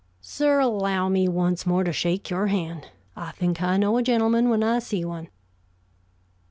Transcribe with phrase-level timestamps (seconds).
[0.19, 2.87] Sir, allow me once more to shake your hand.
[3.15, 5.27] I think I know a gentleman when I see one."